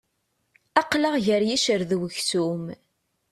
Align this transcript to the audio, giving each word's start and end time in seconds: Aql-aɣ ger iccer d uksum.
Aql-aɣ 0.81 1.15
ger 1.25 1.41
iccer 1.55 1.81
d 1.89 1.91
uksum. 2.05 2.63